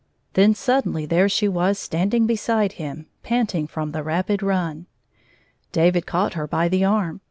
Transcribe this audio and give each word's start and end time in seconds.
—Then 0.33 0.55
suddenly 0.55 1.05
there 1.05 1.29
she 1.29 1.47
was 1.47 1.77
steading 1.77 2.25
Mde 2.27 2.71
him, 2.71 3.05
p»>tmg 3.21 3.69
from 3.69 3.91
tbe 3.91 4.03
rapid 4.03 4.41
ran. 4.41 4.87
David 5.71 6.07
caught 6.07 6.33
her 6.33 6.47
hy 6.51 6.67
the 6.69 6.83
arm. 6.83 7.19